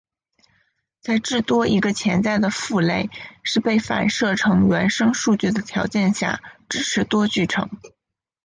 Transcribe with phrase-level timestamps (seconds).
[0.99, 3.11] 在至多一个潜在的父类
[3.43, 7.69] 是被反射成原生数据的条件下支持多继承。